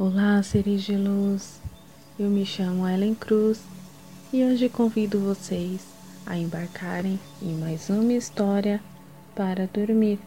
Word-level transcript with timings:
Olá, 0.00 0.40
seres 0.44 0.84
de 0.84 0.96
luz. 0.96 1.60
Eu 2.16 2.30
me 2.30 2.46
chamo 2.46 2.86
Ellen 2.86 3.16
Cruz 3.16 3.60
e 4.32 4.44
hoje 4.44 4.68
convido 4.68 5.18
vocês 5.18 5.84
a 6.24 6.38
embarcarem 6.38 7.18
em 7.42 7.56
mais 7.56 7.90
uma 7.90 8.12
história 8.12 8.80
para 9.34 9.66
dormir. 9.66 10.20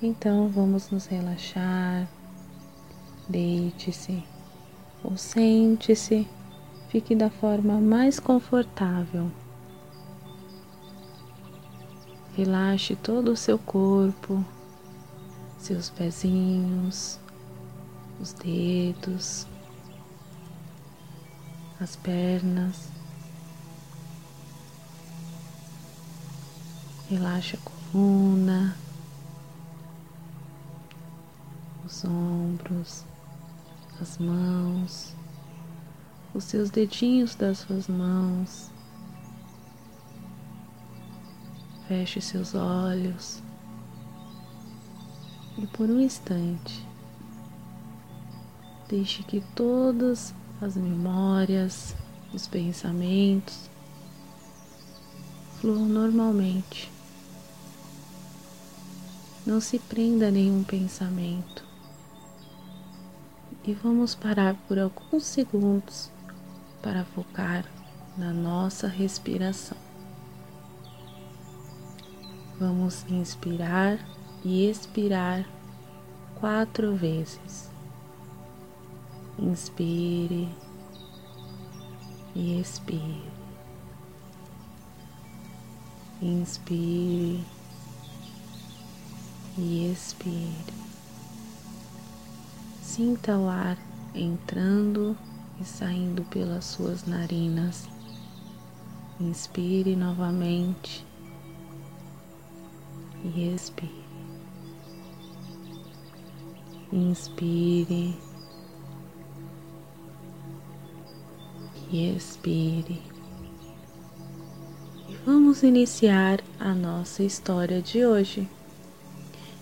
Então 0.00 0.48
vamos 0.48 0.90
nos 0.90 1.04
relaxar. 1.04 2.08
Deite-se 3.28 4.24
ou 5.04 5.14
sente-se, 5.14 6.26
fique 6.88 7.14
da 7.14 7.28
forma 7.28 7.78
mais 7.78 8.18
confortável. 8.18 9.30
Relaxe 12.34 12.96
todo 12.96 13.32
o 13.32 13.36
seu 13.36 13.58
corpo, 13.58 14.42
seus 15.58 15.90
pezinhos, 15.90 17.19
os 18.20 18.34
dedos, 18.34 19.46
as 21.80 21.96
pernas. 21.96 22.90
Relaxa 27.08 27.56
a 27.56 27.70
coluna, 27.92 28.76
os 31.84 32.04
ombros, 32.04 33.04
as 34.00 34.16
mãos, 34.18 35.16
os 36.32 36.44
seus 36.44 36.70
dedinhos 36.70 37.34
das 37.34 37.58
suas 37.58 37.88
mãos. 37.88 38.70
Feche 41.88 42.20
seus 42.20 42.54
olhos 42.54 43.42
e 45.58 45.66
por 45.66 45.90
um 45.90 45.98
instante 46.00 46.89
Deixe 48.90 49.22
que 49.22 49.40
todas 49.54 50.34
as 50.60 50.76
memórias, 50.76 51.94
os 52.34 52.48
pensamentos 52.48 53.70
fluam 55.60 55.86
normalmente. 55.86 56.90
Não 59.46 59.60
se 59.60 59.78
prenda 59.78 60.26
a 60.26 60.30
nenhum 60.32 60.64
pensamento. 60.64 61.64
E 63.64 63.72
vamos 63.74 64.16
parar 64.16 64.56
por 64.66 64.76
alguns 64.76 65.22
segundos 65.22 66.10
para 66.82 67.04
focar 67.04 67.64
na 68.18 68.32
nossa 68.32 68.88
respiração. 68.88 69.78
Vamos 72.58 73.04
inspirar 73.08 74.04
e 74.44 74.68
expirar 74.68 75.48
quatro 76.40 76.96
vezes. 76.96 77.70
Inspire 79.42 80.54
e 82.36 82.60
expire. 82.60 83.32
Inspire 86.20 87.42
e 89.56 89.90
expire. 89.90 90.74
Sinta 92.82 93.38
o 93.38 93.48
ar 93.48 93.78
entrando 94.14 95.16
e 95.58 95.64
saindo 95.64 96.22
pelas 96.24 96.66
suas 96.66 97.06
narinas. 97.06 97.88
Inspire 99.18 99.96
novamente 99.96 101.02
e 103.24 103.54
expire. 103.54 104.04
Inspire 106.92 108.29
e 111.92 112.14
expire. 112.14 113.02
E 115.08 115.16
vamos 115.26 115.62
iniciar 115.62 116.40
a 116.58 116.72
nossa 116.72 117.22
história 117.22 117.82
de 117.82 118.04
hoje, 118.04 118.48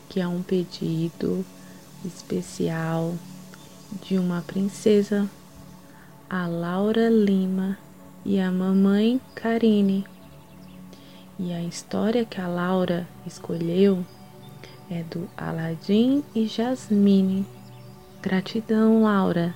que 0.09 0.21
é 0.21 0.29
um 0.29 0.43
pedido 0.43 1.45
especial 2.05 3.15
de 4.03 4.19
uma 4.19 4.43
princesa, 4.43 5.29
a 6.29 6.47
Laura 6.47 7.09
Lima 7.09 7.79
e 8.25 8.39
a 8.39 8.53
mamãe 8.53 9.21
Karine. 9.35 10.05
E 11.39 11.53
a 11.53 11.63
história 11.63 12.25
que 12.25 12.41
a 12.41 12.49
Laura 12.49 13.09
escolheu 13.25 14.05
é 14.91 15.03
do 15.05 15.29
Aladim 15.37 16.23
e 16.35 16.47
Jasmine. 16.47 17.47
Gratidão, 18.21 19.03
Laura 19.03 19.55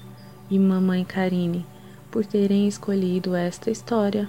e 0.49 0.59
mamãe 0.59 1.05
Karine 1.05 1.67
por 2.13 2.27
terem 2.27 2.69
escolhido 2.69 3.35
esta 3.35 3.71
história. 3.71 4.29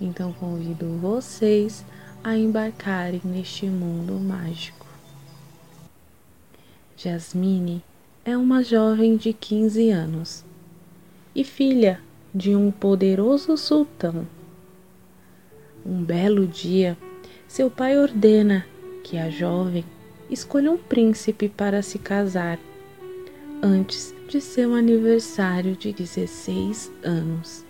Então 0.00 0.32
convido 0.32 0.98
vocês 0.98 1.86
a 2.24 2.36
embarcarem 2.36 3.20
neste 3.24 3.66
mundo 3.66 4.14
mágico. 4.14 4.84
Jasmine 6.96 7.84
é 8.24 8.36
uma 8.36 8.64
jovem 8.64 9.16
de 9.16 9.32
15 9.32 9.90
anos 9.90 10.44
e 11.34 11.44
filha 11.44 12.00
de 12.34 12.56
um 12.56 12.70
poderoso 12.70 13.56
sultão. 13.56 14.26
Um 15.86 16.02
belo 16.02 16.48
dia, 16.48 16.98
seu 17.46 17.70
pai 17.70 17.96
ordena 17.96 18.66
que 19.04 19.16
a 19.16 19.30
jovem 19.30 19.84
escolha 20.28 20.72
um 20.72 20.78
príncipe 20.78 21.48
para 21.48 21.80
se 21.80 21.98
casar 21.98 22.58
antes 23.62 24.14
de 24.28 24.40
seu 24.40 24.74
aniversário 24.74 25.76
de 25.76 25.92
16 25.92 26.92
anos. 27.02 27.64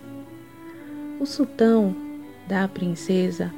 O 1.19 1.25
sultão 1.25 1.95
dá 2.47 2.63
à 2.63 2.67
princesa 2.67 3.53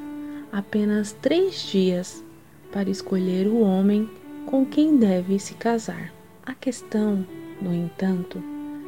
apenas 0.52 1.12
três 1.12 1.62
dias 1.62 2.24
para 2.72 2.90
escolher 2.90 3.46
o 3.46 3.60
homem 3.60 4.08
com 4.46 4.64
quem 4.64 4.96
deve 4.96 5.38
se 5.38 5.54
casar. 5.54 6.12
A 6.44 6.54
questão, 6.54 7.26
no 7.60 7.74
entanto, 7.74 8.42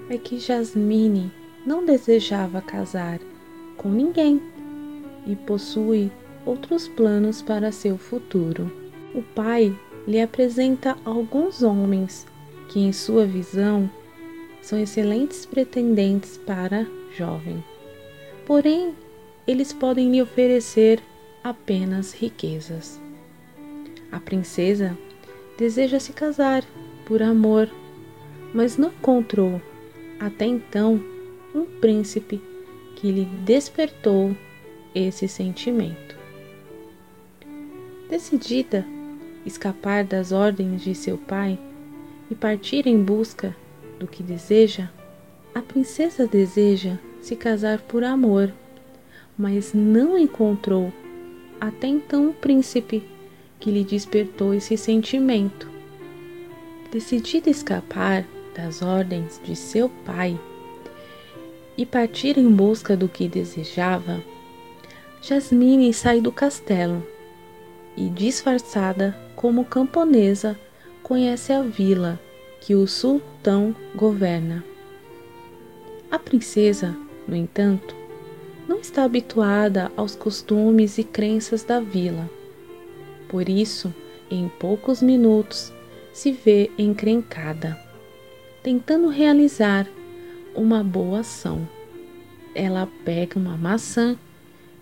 é 0.09 0.17
que 0.17 0.39
Jasmine 0.39 1.33
não 1.67 1.85
desejava 1.85 2.63
casar 2.63 3.21
com 3.77 3.89
ninguém 3.89 4.41
e 5.27 5.37
possui 5.37 6.11
outros 6.47 6.89
planos 6.89 7.43
para 7.43 7.73
seu 7.73 7.99
futuro. 7.99 8.73
O 9.15 9.23
pai 9.23 9.77
lhe 10.07 10.21
apresenta 10.21 10.97
alguns 11.05 11.63
homens 11.63 12.27
que, 12.71 12.79
em 12.79 12.93
sua 12.93 13.27
visão, 13.27 13.91
são 14.63 14.79
excelentes 14.79 15.45
pretendentes 15.45 16.39
para 16.39 16.87
jovem. 17.17 17.63
Porém, 18.47 18.95
eles 19.45 19.73
podem 19.73 20.13
lhe 20.13 20.23
oferecer 20.23 21.03
apenas 21.43 22.13
riquezas. 22.13 23.01
A 24.13 24.21
princesa 24.21 24.97
deseja 25.59 25.99
se 25.99 26.13
casar 26.13 26.65
por 27.05 27.21
amor, 27.23 27.69
mas 28.55 28.77
não 28.77 28.91
encontrou 28.91 29.61
até 30.21 30.45
então 30.45 31.03
um 31.53 31.65
príncipe 31.81 32.41
que 32.95 33.11
lhe 33.11 33.25
despertou 33.25 34.37
esse 34.95 35.27
sentimento. 35.27 36.17
Decidida 38.09 38.87
escapar 39.45 40.05
das 40.05 40.31
ordens 40.31 40.83
de 40.83 40.95
seu 40.95 41.19
pai 41.19 41.59
e 42.31 42.35
partir 42.35 42.87
em 42.87 43.03
busca 43.03 43.57
do 43.99 44.07
que 44.07 44.23
deseja, 44.23 44.89
a 45.55 45.61
princesa 45.61 46.27
deseja 46.27 46.97
se 47.21 47.35
casar 47.35 47.81
por 47.81 48.05
amor, 48.05 48.53
mas 49.37 49.75
não 49.75 50.17
encontrou 50.17 50.93
até 51.61 51.87
então 51.89 52.31
o 52.31 52.33
príncipe 52.33 53.03
que 53.59 53.71
lhe 53.71 53.85
despertou 53.85 54.55
esse 54.55 54.77
sentimento. 54.77 55.69
Decidida 56.91 57.51
escapar 57.51 58.25
das 58.55 58.81
ordens 58.81 59.41
de 59.45 59.55
seu 59.55 59.89
pai 59.89 60.39
e 61.77 61.85
partir 61.85 62.39
em 62.39 62.51
busca 62.51 62.97
do 62.97 63.09
que 63.09 63.29
desejava, 63.29 64.23
Jasmine 65.23 65.93
sai 65.93 66.21
do 66.21 66.33
castelo 66.33 67.07
e, 67.97 68.09
disfarçada 68.09 69.17
como 69.37 69.65
camponesa, 69.65 70.59
conhece 71.11 71.53
a 71.53 71.61
vila 71.61 72.21
que 72.61 72.73
o 72.77 72.87
sultão 72.87 73.75
governa. 73.97 74.63
A 76.09 76.21
princesa, 76.21 76.97
no 77.27 77.35
entanto, 77.35 77.97
não 78.69 78.79
está 78.79 79.03
habituada 79.03 79.91
aos 79.97 80.15
costumes 80.15 80.99
e 80.99 81.03
crenças 81.03 81.65
da 81.65 81.81
vila. 81.81 82.31
Por 83.29 83.49
isso, 83.49 83.93
em 84.31 84.49
poucos 84.61 85.03
minutos, 85.03 85.73
se 86.13 86.31
vê 86.31 86.71
encrencada, 86.79 87.77
tentando 88.63 89.09
realizar 89.09 89.89
uma 90.55 90.85
boa 90.85 91.19
ação. 91.19 91.69
Ela 92.55 92.89
pega 93.05 93.37
uma 93.37 93.57
maçã 93.57 94.17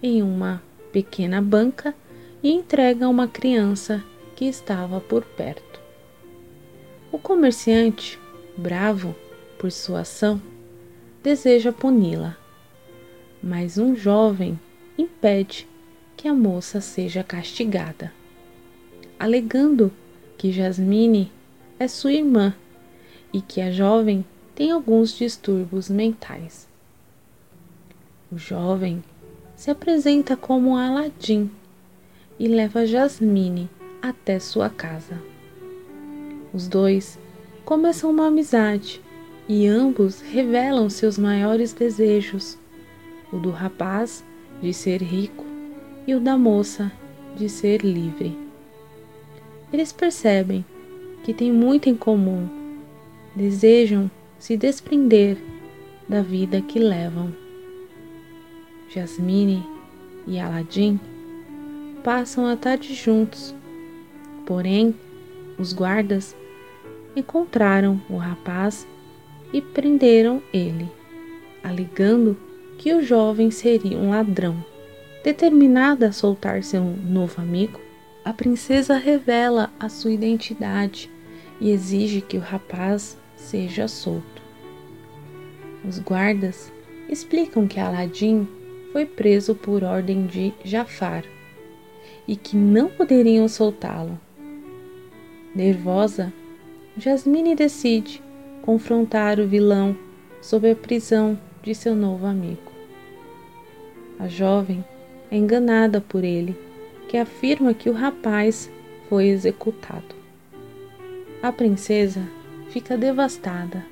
em 0.02 0.22
uma 0.22 0.62
pequena 0.92 1.40
banca 1.40 1.94
e 2.42 2.52
entrega 2.52 3.06
a 3.06 3.08
uma 3.08 3.26
criança 3.26 4.04
que 4.36 4.44
estava 4.44 5.00
por 5.00 5.24
perto. 5.24 5.87
O 7.10 7.18
comerciante 7.18 8.18
bravo 8.56 9.14
por 9.58 9.70
sua 9.72 10.00
ação, 10.00 10.40
deseja 11.22 11.72
puni-la. 11.72 12.36
Mas 13.42 13.78
um 13.78 13.94
jovem 13.94 14.58
impede 14.96 15.68
que 16.16 16.26
a 16.26 16.34
moça 16.34 16.80
seja 16.80 17.22
castigada, 17.22 18.12
alegando 19.18 19.92
que 20.36 20.52
Jasmine 20.52 21.32
é 21.78 21.86
sua 21.86 22.12
irmã 22.12 22.54
e 23.32 23.40
que 23.40 23.60
a 23.60 23.70
jovem 23.70 24.24
tem 24.54 24.70
alguns 24.70 25.16
distúrbios 25.16 25.88
mentais. 25.88 26.68
O 28.30 28.36
jovem 28.36 29.02
se 29.56 29.70
apresenta 29.70 30.36
como 30.36 30.76
Aladim 30.76 31.50
e 32.38 32.48
leva 32.48 32.86
Jasmine 32.86 33.70
até 34.02 34.38
sua 34.38 34.68
casa. 34.68 35.20
Os 36.58 36.66
dois 36.66 37.16
começam 37.64 38.10
uma 38.10 38.26
amizade 38.26 39.00
e 39.48 39.68
ambos 39.68 40.20
revelam 40.20 40.90
seus 40.90 41.16
maiores 41.16 41.72
desejos: 41.72 42.58
o 43.32 43.36
do 43.36 43.50
rapaz 43.50 44.24
de 44.60 44.74
ser 44.74 45.00
rico 45.00 45.44
e 46.04 46.16
o 46.16 46.20
da 46.20 46.36
moça 46.36 46.90
de 47.36 47.48
ser 47.48 47.82
livre. 47.82 48.36
Eles 49.72 49.92
percebem 49.92 50.64
que 51.22 51.32
têm 51.32 51.52
muito 51.52 51.88
em 51.88 51.94
comum, 51.94 52.48
desejam 53.36 54.10
se 54.36 54.56
desprender 54.56 55.38
da 56.08 56.22
vida 56.22 56.60
que 56.60 56.80
levam. 56.80 57.32
Jasmine 58.88 59.64
e 60.26 60.40
Aladim 60.40 60.98
passam 62.02 62.46
a 62.46 62.56
tarde 62.56 62.94
juntos. 62.94 63.54
Porém, 64.44 64.92
os 65.56 65.72
guardas 65.72 66.36
encontraram 67.16 68.00
o 68.08 68.16
rapaz 68.16 68.86
e 69.52 69.60
prenderam 69.60 70.42
ele, 70.52 70.88
alegando 71.62 72.36
que 72.78 72.94
o 72.94 73.02
jovem 73.02 73.50
seria 73.50 73.96
um 73.96 74.10
ladrão. 74.10 74.64
Determinada 75.24 76.08
a 76.08 76.12
soltar 76.12 76.62
seu 76.62 76.82
novo 76.82 77.40
amigo, 77.40 77.80
a 78.24 78.32
princesa 78.32 78.96
revela 78.96 79.70
a 79.80 79.88
sua 79.88 80.12
identidade 80.12 81.10
e 81.60 81.70
exige 81.70 82.20
que 82.20 82.36
o 82.36 82.40
rapaz 82.40 83.18
seja 83.36 83.88
solto. 83.88 84.42
Os 85.86 85.98
guardas 85.98 86.72
explicam 87.08 87.66
que 87.66 87.80
Aladim 87.80 88.46
foi 88.92 89.06
preso 89.06 89.54
por 89.54 89.82
ordem 89.82 90.26
de 90.26 90.52
Jafar 90.64 91.24
e 92.26 92.36
que 92.36 92.56
não 92.56 92.88
poderiam 92.88 93.48
soltá-lo. 93.48 94.18
Nervosa, 95.54 96.32
Jasmine 96.98 97.54
decide 97.54 98.20
confrontar 98.60 99.38
o 99.38 99.46
vilão 99.46 99.96
sob 100.42 100.68
a 100.68 100.74
prisão 100.74 101.38
de 101.62 101.72
seu 101.72 101.94
novo 101.94 102.26
amigo. 102.26 102.72
A 104.18 104.26
jovem 104.26 104.84
é 105.30 105.36
enganada 105.36 106.00
por 106.00 106.24
ele, 106.24 106.58
que 107.08 107.16
afirma 107.16 107.72
que 107.72 107.88
o 107.88 107.92
rapaz 107.92 108.68
foi 109.08 109.28
executado. 109.28 110.16
A 111.40 111.52
princesa 111.52 112.28
fica 112.70 112.96
devastada 112.96 113.86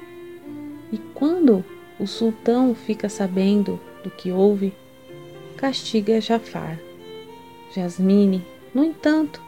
e, 0.90 0.98
quando 1.14 1.64
o 2.00 2.08
sultão 2.08 2.74
fica 2.74 3.08
sabendo 3.08 3.78
do 4.02 4.10
que 4.10 4.32
houve, 4.32 4.74
castiga 5.56 6.20
Jafar. 6.20 6.76
Jasmine, 7.72 8.44
no 8.74 8.82
entanto, 8.84 9.40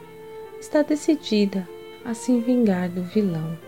está 0.61 0.83
decidida 0.83 1.69
a 2.09 2.15
se 2.15 2.39
vingar 2.41 2.89
do 2.89 3.03
vilão. 3.03 3.59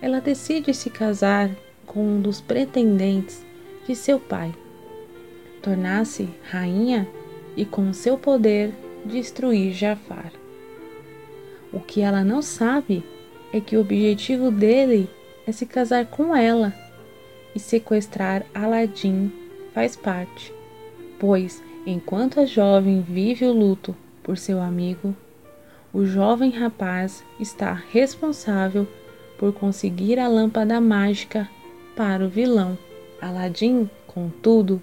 Ela 0.00 0.20
decide 0.20 0.72
se 0.72 0.88
casar 0.88 1.50
com 1.84 2.00
um 2.00 2.20
dos 2.20 2.40
pretendentes 2.40 3.44
de 3.86 3.94
seu 3.94 4.18
pai, 4.18 4.54
tornar-se 5.60 6.28
rainha 6.50 7.06
e, 7.56 7.64
com 7.64 7.92
seu 7.92 8.16
poder, 8.16 8.72
destruir 9.04 9.72
Jafar. 9.72 10.32
O 11.72 11.80
que 11.80 12.00
ela 12.00 12.24
não 12.24 12.40
sabe 12.40 13.04
é 13.52 13.60
que 13.60 13.76
o 13.76 13.80
objetivo 13.80 14.50
dele 14.50 15.10
é 15.46 15.52
se 15.52 15.66
casar 15.66 16.06
com 16.06 16.34
ela 16.34 16.72
e 17.54 17.60
sequestrar 17.60 18.46
Aladim 18.54 19.30
faz 19.74 19.96
parte 19.96 20.52
pois 21.20 21.62
enquanto 21.86 22.40
a 22.40 22.46
jovem 22.46 23.02
vive 23.02 23.44
o 23.44 23.52
luto 23.52 23.94
por 24.22 24.38
seu 24.38 24.60
amigo, 24.60 25.14
o 25.92 26.06
jovem 26.06 26.50
rapaz 26.50 27.24
está 27.38 27.72
responsável 27.72 28.86
por 29.36 29.52
conseguir 29.52 30.18
a 30.18 30.28
lâmpada 30.28 30.80
mágica 30.80 31.48
para 31.96 32.24
o 32.24 32.28
vilão. 32.28 32.78
Aladim, 33.20 33.90
contudo, 34.06 34.80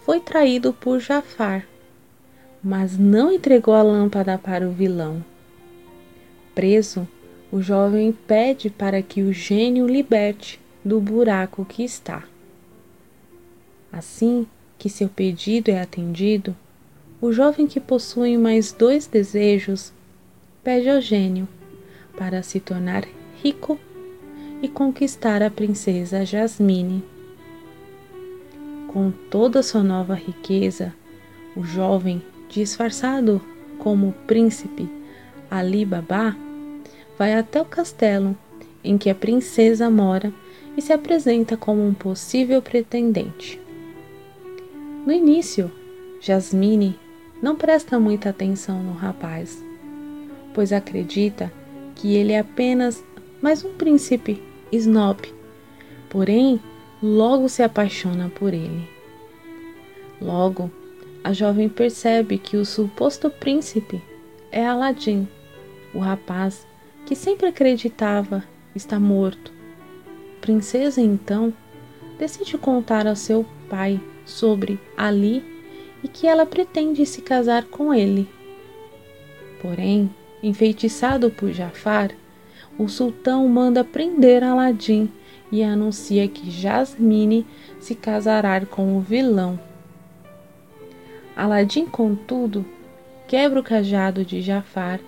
foi 0.00 0.20
traído 0.20 0.72
por 0.72 0.98
Jafar, 0.98 1.66
mas 2.62 2.98
não 2.98 3.32
entregou 3.32 3.74
a 3.74 3.82
lâmpada 3.82 4.36
para 4.36 4.66
o 4.66 4.72
vilão. 4.72 5.24
Preso, 6.54 7.06
o 7.52 7.62
jovem 7.62 8.12
pede 8.26 8.70
para 8.70 9.00
que 9.02 9.22
o 9.22 9.32
gênio 9.32 9.86
liberte 9.86 10.60
do 10.84 11.00
buraco 11.00 11.64
que 11.64 11.84
está. 11.84 12.24
Assim, 13.92 14.46
que 14.76 14.90
seu 14.90 15.08
pedido 15.08 15.70
é 15.70 15.80
atendido, 15.80 16.56
o 17.20 17.32
jovem 17.32 17.66
que 17.66 17.78
possui 17.78 18.36
mais 18.36 18.72
dois 18.72 19.06
desejos 19.06 19.92
pede 20.64 20.88
ao 20.88 21.00
gênio 21.00 21.46
para 22.16 22.42
se 22.42 22.58
tornar 22.58 23.04
rico 23.42 23.78
e 24.62 24.68
conquistar 24.68 25.42
a 25.42 25.50
princesa 25.50 26.24
Jasmine. 26.24 27.04
Com 28.88 29.10
toda 29.30 29.62
sua 29.62 29.82
nova 29.82 30.14
riqueza, 30.14 30.94
o 31.54 31.62
jovem, 31.62 32.22
disfarçado 32.48 33.42
como 33.78 34.14
príncipe 34.26 34.88
Ali 35.50 35.84
Baba, 35.84 36.34
vai 37.18 37.34
até 37.34 37.60
o 37.60 37.64
castelo 37.64 38.36
em 38.82 38.96
que 38.96 39.10
a 39.10 39.14
princesa 39.14 39.90
mora 39.90 40.32
e 40.76 40.80
se 40.80 40.92
apresenta 40.92 41.56
como 41.56 41.86
um 41.86 41.92
possível 41.92 42.62
pretendente. 42.62 43.60
No 45.04 45.12
início, 45.12 45.70
Jasmine 46.20 46.98
não 47.42 47.54
presta 47.54 48.00
muita 48.00 48.30
atenção 48.30 48.82
no 48.82 48.92
rapaz, 48.92 49.62
pois 50.54 50.72
acredita 50.72 51.52
que 51.94 52.14
ele 52.14 52.32
é 52.32 52.38
apenas 52.38 53.04
mais 53.42 53.62
um 53.64 53.74
príncipe 53.74 54.42
snob, 54.72 55.20
porém 56.08 56.58
logo 57.02 57.48
se 57.48 57.62
apaixona 57.62 58.30
por 58.30 58.54
ele. 58.54 58.88
Logo, 60.20 60.70
a 61.22 61.32
jovem 61.32 61.68
percebe 61.68 62.38
que 62.38 62.56
o 62.56 62.64
suposto 62.64 63.28
príncipe 63.28 64.00
é 64.50 64.64
Aladim, 64.64 65.28
o 65.92 65.98
rapaz 65.98 66.66
que 67.04 67.14
sempre 67.14 67.48
acreditava 67.48 68.42
está 68.74 68.98
morto. 68.98 69.52
A 70.36 70.40
princesa 70.40 71.00
então 71.00 71.52
decide 72.18 72.56
contar 72.56 73.06
ao 73.06 73.16
seu 73.16 73.44
pai 73.68 74.00
sobre 74.24 74.78
Ali 74.96 75.44
e 76.02 76.08
que 76.08 76.26
ela 76.26 76.46
pretende 76.46 77.04
se 77.04 77.20
casar 77.22 77.64
com 77.64 77.92
ele. 77.92 78.28
Porém, 79.60 80.10
enfeitiçado 80.44 81.30
por 81.30 81.50
Jafar, 81.50 82.10
o 82.78 82.86
sultão 82.88 83.48
manda 83.48 83.82
prender 83.82 84.44
Aladim 84.44 85.10
e 85.50 85.62
anuncia 85.62 86.28
que 86.28 86.50
Jasmine 86.50 87.46
se 87.80 87.94
casará 87.94 88.64
com 88.66 88.96
o 88.96 89.00
vilão. 89.00 89.58
Aladim, 91.34 91.86
contudo, 91.86 92.64
quebra 93.26 93.58
o 93.58 93.62
cajado 93.62 94.24
de 94.24 94.42
Jafar 94.42 95.00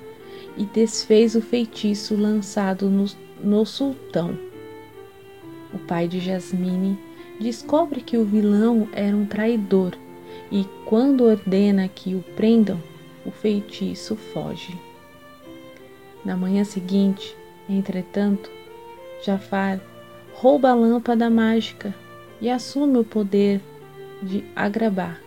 e 0.56 0.64
desfez 0.64 1.34
o 1.34 1.42
feitiço 1.42 2.16
lançado 2.16 2.88
no, 2.88 3.04
no 3.42 3.66
sultão. 3.66 4.38
O 5.74 5.78
pai 5.78 6.08
de 6.08 6.18
Jasmine 6.18 6.98
descobre 7.38 8.00
que 8.00 8.16
o 8.16 8.24
vilão 8.24 8.88
era 8.92 9.14
um 9.14 9.26
traidor 9.26 9.92
e, 10.50 10.64
quando 10.86 11.24
ordena 11.24 11.88
que 11.88 12.14
o 12.14 12.24
prendam, 12.34 12.80
o 13.24 13.30
feitiço 13.30 14.16
foge. 14.16 14.85
Na 16.26 16.36
manhã 16.36 16.64
seguinte, 16.64 17.36
entretanto, 17.68 18.50
Jafar 19.24 19.80
rouba 20.34 20.70
a 20.70 20.74
lâmpada 20.74 21.30
mágica 21.30 21.94
e 22.40 22.50
assume 22.50 22.98
o 22.98 23.04
poder 23.04 23.60
de 24.20 24.44
Agrabah, 24.56 25.20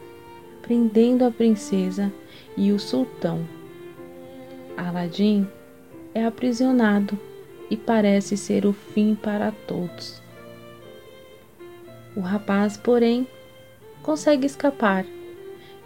prendendo 0.62 1.24
a 1.24 1.32
princesa 1.32 2.12
e 2.58 2.74
o 2.74 2.78
sultão. 2.78 3.48
Aladim 4.76 5.48
é 6.14 6.26
aprisionado 6.26 7.18
e 7.72 7.78
parece 7.78 8.36
ser 8.36 8.66
o 8.66 8.74
fim 8.74 9.16
para 9.16 9.54
todos. 9.54 10.22
O 12.14 12.20
rapaz, 12.20 12.76
porém, 12.76 13.26
consegue 14.04 14.46
escapar 14.46 15.06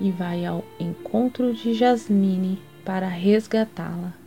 e 0.01 0.09
vai 0.09 0.43
ao 0.43 0.65
encontro 0.79 1.53
de 1.53 1.75
Jasmine 1.75 2.59
para 2.83 3.07
resgatá-la. 3.07 4.22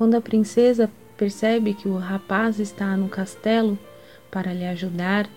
Quando 0.00 0.14
a 0.14 0.20
princesa 0.22 0.90
percebe 1.14 1.74
que 1.74 1.86
o 1.86 1.98
rapaz 1.98 2.58
está 2.58 2.96
no 2.96 3.06
castelo 3.06 3.78
para 4.30 4.50
lhe 4.50 4.64
ajudar, 4.64 5.28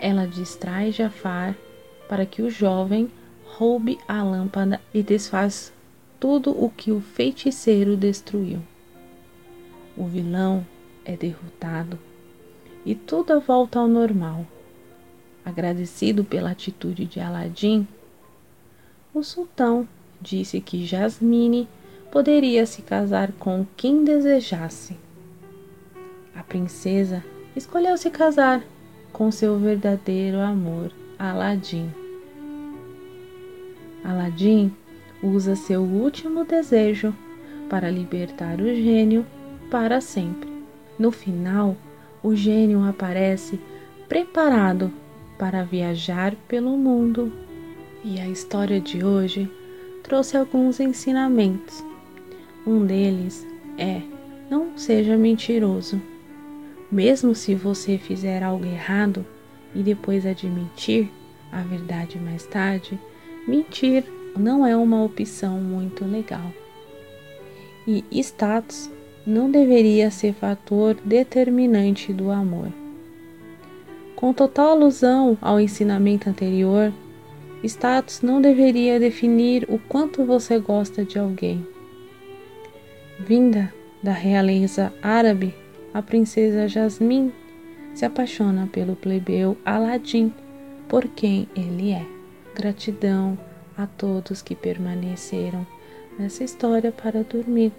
ela 0.00 0.26
distrai 0.26 0.90
Jafar 0.90 1.56
para 2.08 2.26
que 2.26 2.42
o 2.42 2.50
jovem 2.50 3.08
roube 3.44 4.00
a 4.08 4.20
lâmpada 4.24 4.80
e 4.92 5.04
desfaz 5.04 5.72
tudo 6.18 6.50
o 6.50 6.68
que 6.68 6.90
o 6.90 7.00
feiticeiro 7.00 7.96
destruiu. 7.96 8.58
O 9.96 10.08
vilão 10.08 10.66
é 11.04 11.16
derrotado 11.16 11.96
e 12.84 12.96
tudo 12.96 13.38
volta 13.38 13.78
ao 13.78 13.86
normal. 13.86 14.44
Agradecido 15.44 16.24
pela 16.24 16.50
atitude 16.50 17.04
de 17.04 17.20
Aladim, 17.20 17.86
o 19.14 19.22
sultão 19.22 19.86
disse 20.20 20.60
que 20.60 20.84
Jasmine 20.84 21.68
poderia 22.12 22.66
se 22.66 22.82
casar 22.82 23.32
com 23.38 23.66
quem 23.74 24.04
desejasse. 24.04 24.98
A 26.36 26.42
princesa 26.42 27.24
escolheu 27.56 27.96
se 27.96 28.10
casar 28.10 28.62
com 29.10 29.32
seu 29.32 29.58
verdadeiro 29.58 30.38
amor, 30.38 30.92
Aladim. 31.18 31.90
Aladim 34.04 34.70
usa 35.22 35.56
seu 35.56 35.80
último 35.80 36.44
desejo 36.44 37.14
para 37.70 37.90
libertar 37.90 38.60
o 38.60 38.66
gênio 38.74 39.24
para 39.70 39.98
sempre. 40.02 40.52
No 40.98 41.10
final, 41.10 41.74
o 42.22 42.34
gênio 42.34 42.84
aparece 42.84 43.58
preparado 44.06 44.92
para 45.38 45.64
viajar 45.64 46.34
pelo 46.46 46.76
mundo. 46.76 47.32
E 48.04 48.20
a 48.20 48.28
história 48.28 48.80
de 48.80 49.02
hoje 49.02 49.50
trouxe 50.02 50.36
alguns 50.36 50.78
ensinamentos. 50.78 51.91
Um 52.66 52.86
deles 52.86 53.46
é: 53.76 54.02
não 54.50 54.76
seja 54.76 55.16
mentiroso. 55.16 56.00
Mesmo 56.90 57.34
se 57.34 57.54
você 57.54 57.98
fizer 57.98 58.42
algo 58.42 58.64
errado 58.64 59.24
e 59.74 59.82
depois 59.82 60.26
admitir 60.26 61.10
a 61.50 61.62
verdade 61.62 62.18
mais 62.18 62.46
tarde, 62.46 62.98
mentir 63.48 64.04
não 64.36 64.66
é 64.66 64.76
uma 64.76 65.02
opção 65.02 65.58
muito 65.58 66.04
legal. 66.04 66.52
E 67.86 68.04
status 68.12 68.90
não 69.26 69.50
deveria 69.50 70.10
ser 70.10 70.34
fator 70.34 70.96
determinante 71.04 72.12
do 72.12 72.30
amor. 72.30 72.68
Com 74.14 74.32
total 74.32 74.70
alusão 74.70 75.36
ao 75.40 75.58
ensinamento 75.58 76.28
anterior, 76.28 76.92
status 77.64 78.22
não 78.22 78.40
deveria 78.40 79.00
definir 79.00 79.66
o 79.68 79.78
quanto 79.78 80.24
você 80.24 80.58
gosta 80.58 81.04
de 81.04 81.18
alguém. 81.18 81.66
Vinda 83.26 83.72
da 84.02 84.12
realeza 84.12 84.92
árabe, 85.00 85.54
a 85.94 86.02
princesa 86.02 86.66
Jasmine 86.66 87.32
se 87.94 88.04
apaixona 88.04 88.66
pelo 88.66 88.96
plebeu 88.96 89.56
Aladim, 89.64 90.34
por 90.88 91.06
quem 91.06 91.48
ele 91.54 91.92
é. 91.92 92.04
Gratidão 92.52 93.38
a 93.78 93.86
todos 93.86 94.42
que 94.42 94.56
permaneceram 94.56 95.64
nessa 96.18 96.42
história 96.42 96.90
para 96.90 97.22
dormir. 97.22 97.70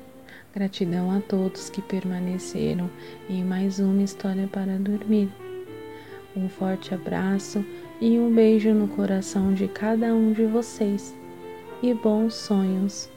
Gratidão 0.55 1.11
a 1.11 1.19
todos 1.19 1.69
que 1.69 1.81
permaneceram 1.81 2.89
em 3.29 3.43
mais 3.43 3.79
uma 3.79 4.01
história 4.01 4.47
para 4.47 4.77
dormir. 4.77 5.29
Um 6.37 6.47
forte 6.47 6.93
abraço 6.93 7.65
e 7.99 8.17
um 8.17 8.33
beijo 8.33 8.73
no 8.73 8.87
coração 8.87 9.53
de 9.53 9.67
cada 9.67 10.15
um 10.15 10.31
de 10.31 10.45
vocês. 10.45 11.13
E 11.81 11.93
bons 11.93 12.33
sonhos. 12.33 13.12